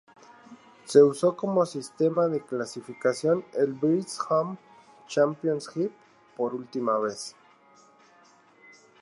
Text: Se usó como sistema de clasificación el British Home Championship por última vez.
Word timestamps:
Se 0.85 1.03
usó 1.03 1.35
como 1.37 1.63
sistema 1.67 2.27
de 2.27 2.41
clasificación 2.43 3.45
el 3.53 3.73
British 3.73 4.17
Home 4.27 4.57
Championship 5.07 5.91
por 6.35 6.55
última 6.55 6.97
vez. 6.97 7.35